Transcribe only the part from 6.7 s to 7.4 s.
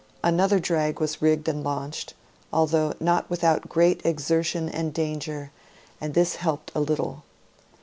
a little.